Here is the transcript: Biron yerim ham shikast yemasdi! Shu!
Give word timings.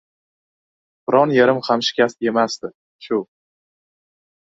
Biron 1.09 1.35
yerim 1.35 1.61
ham 1.69 1.85
shikast 1.91 2.27
yemasdi! 2.29 2.75
Shu! 3.09 3.25